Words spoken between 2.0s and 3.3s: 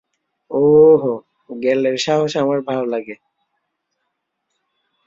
সাহস আমার ভালো লাগে!